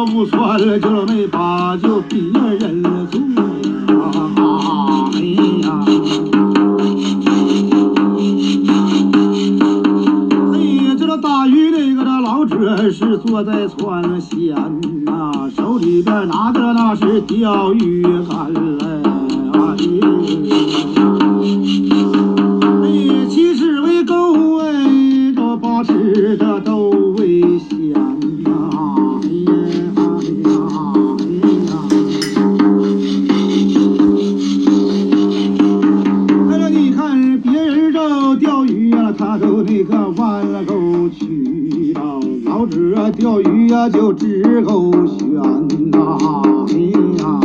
[0.00, 2.18] 了无算了，就没把就别
[2.58, 4.00] 人做呀，
[5.12, 5.20] 哎
[5.60, 5.84] 呀，
[10.54, 10.56] 哎，
[10.98, 14.54] 这个大鱼那个这老者是坐在船舷
[15.04, 18.60] 呐，手里边拿着那是钓鱼竿嘞，
[19.52, 19.76] 哎。
[22.82, 22.88] 哎，
[23.28, 27.09] 七尺为钩哎，这八尺这都
[39.80, 41.94] 一个弯了钩去
[42.44, 45.40] 老子啊钓鱼呀、就只够悬
[45.90, 46.18] 呐，
[46.68, 46.72] 哎
[47.16, 47.40] 呀。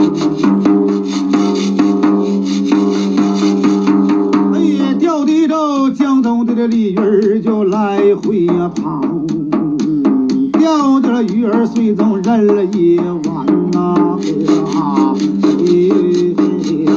[4.99, 8.99] 钓的着江东的这鲤鱼儿就来回呀跑，
[10.59, 15.15] 钓的这鱼儿水中人了一弯呐，哎呀，
[15.57, 15.63] 哎
[16.83, 16.91] 呀，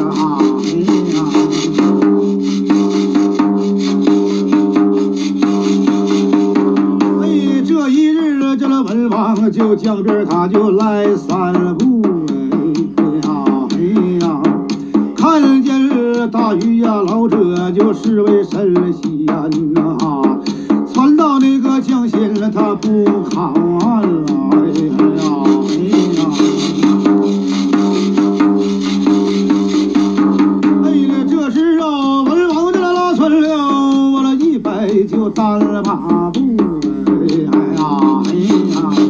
[9.51, 12.03] 就江边他就来散步，
[12.97, 13.77] 哎呀哎
[14.21, 14.43] 呀，
[15.17, 19.27] 看见了大鱼呀，老者就是为神仙
[19.73, 19.97] 呐，
[20.93, 26.25] 传到那个江心了，他不看了，哎呀哎呀。
[30.85, 33.49] 哎呀，这时啊，文王这拉村了，
[34.13, 36.41] 我了一百就单了马步，
[37.07, 37.11] 哎
[37.45, 37.51] 呀
[38.27, 39.08] 哎呀。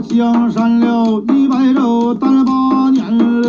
[0.00, 3.48] 江山了，一百肉单了八年嘞。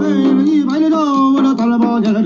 [0.00, 0.04] 哎，
[0.36, 2.20] 这一百的肉，我这单了八年的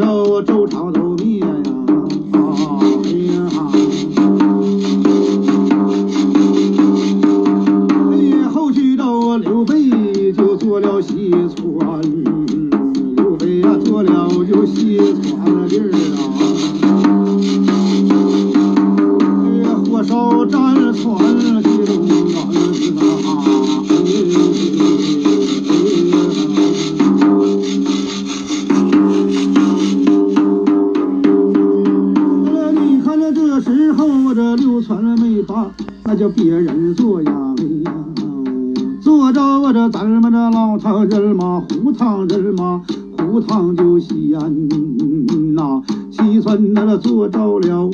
[14.96, 15.93] 就西川的
[40.54, 42.80] 老唐人嘛，胡唐人嘛，
[43.18, 44.68] 胡唐就西安
[45.52, 45.82] 呐，
[46.12, 47.90] 西村那个做着了。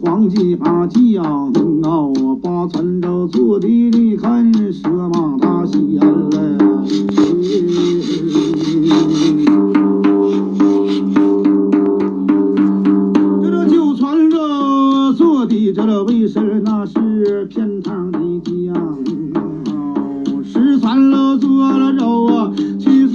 [0.00, 6.65] 黄鸡八将啊，八村的坐的，你看蛇马他西安嘞。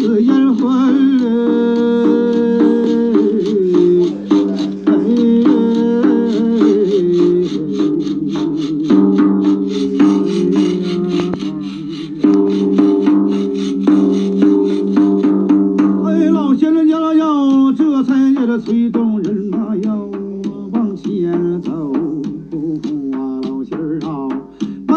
[0.02, 0.91] 这烟花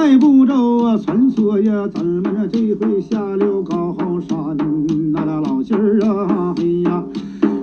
[0.04, 0.52] 迈步着
[0.84, 2.22] 啊，穿梭呀，咱们
[2.52, 3.96] 这这回下了高
[4.28, 4.54] 山，
[5.14, 7.02] 那那老仙儿啊，哎呀，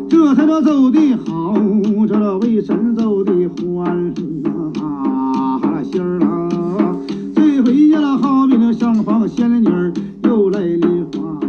[0.09, 1.53] 这才这走的好，
[2.07, 4.11] 这为神走的欢
[4.81, 6.97] 啊，哈仙儿啊，
[7.35, 11.39] 这回呀，好比那上房仙女儿又来了花。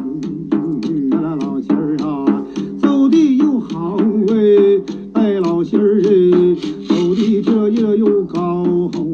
[0.50, 2.44] 那那老仙儿啊，
[2.82, 3.96] 走的又好
[4.28, 4.82] 哎，
[5.14, 6.02] 哎老仙儿，
[6.86, 8.62] 走的这也又高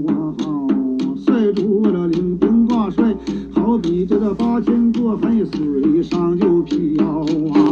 [0.09, 0.18] 啊，
[3.91, 7.07] 你这个八千多海水上就飘
[7.55, 7.69] 啊，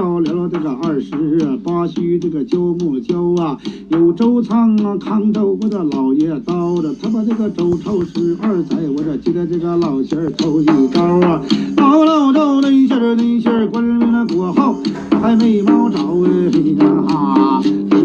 [0.00, 3.58] 吵的来到了这个二十八虚这个焦木焦啊，
[3.90, 11.42] 有周仓啊，康州我的老爷刀的，他把这个周朝十二载，我这记得这个老仙儿头一招啊，
[11.76, 14.74] 老老赵那仙儿那仙儿官名那国号
[15.20, 16.30] 还没猫着哎
[16.78, 17.60] 呀，
[17.90, 17.98] 哎。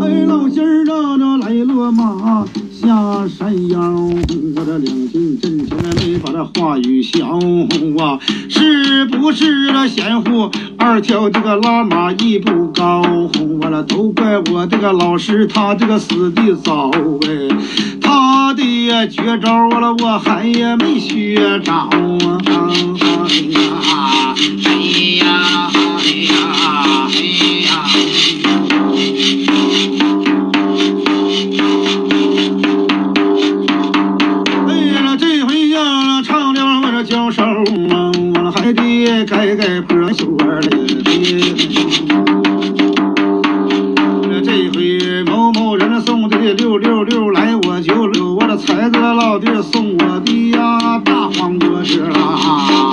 [0.00, 0.84] 哎，老仙儿
[2.24, 2.44] 啊，
[3.38, 3.78] 这腰，
[4.56, 7.38] 我这两军阵前没这话语消
[8.02, 8.18] 啊，
[8.50, 13.02] 是不是那贤户二条这个拉马一不高？
[13.60, 16.90] 完了都怪我这个老师他这个死的早
[17.22, 17.48] 哎，
[18.00, 21.88] 他的绝招完了我还也没学着啊！
[22.46, 22.52] 哎
[23.52, 23.93] 呀，
[37.64, 40.68] 交手啊，我还得改改破袖儿嘞。
[44.42, 52.92] 这回某某人送的六六六来，我就六我的财哥老弟送我的呀大黄脖子啦。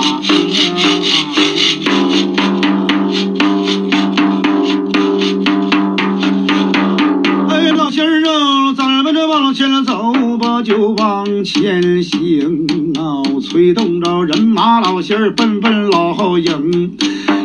[9.32, 13.24] 往前走吧，就往前行啊！
[13.40, 16.94] 催动着人马，老仙儿奔奔老后迎。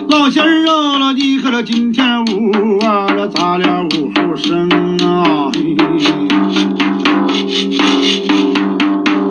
[0.10, 2.52] 老仙儿啊，你可这今天午
[2.86, 4.70] 啊，这咋了午后生
[5.00, 5.50] 啊？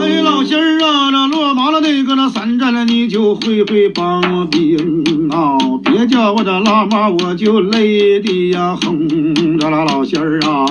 [0.00, 5.58] 哎，老仙儿啊，这落马了那个那三战了，你就会会帮兵啊！
[5.84, 9.58] 别叫我这拉马，我就累的呀哼！
[9.58, 10.64] 这啦老仙儿啊！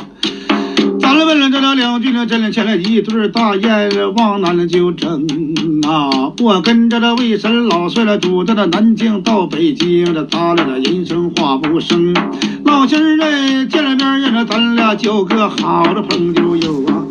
[1.16, 5.26] 咱们问了这了两军呢，真前来一对大雁往南就征
[5.88, 6.34] 啊！
[6.42, 12.14] 我跟着这魏神老帅了，主着这南京到北京，这他俩的人生话不生。
[12.66, 17.06] 老仙儿哎，见了面呀，咱俩交个好的朋友友啊！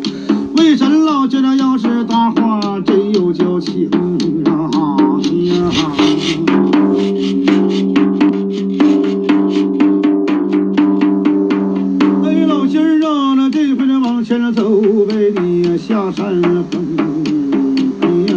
[0.55, 3.89] 魏神老觉得要是搭话，真有交情
[4.45, 4.69] 啊！
[14.27, 16.83] 回呢往前走呗，你下山峰。
[18.01, 18.33] 哎呀，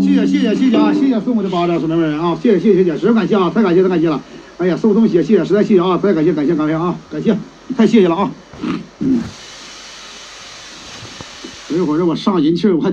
[0.00, 4.20] 哎呀，谢谢谢谢谢谢啊，谢谢送我的巴掌，兄弟们啊，谢谢谢谢谢谢，实在感谢啊，太感谢太感谢了。
[4.58, 7.36] 哎呀，送东西，谢谢，实在谢谢啊，太感谢感谢感谢啊，感谢，
[7.76, 8.30] 太谢谢了啊。
[8.98, 9.20] 嗯，
[11.68, 12.92] 等一会儿让我上人气，我还。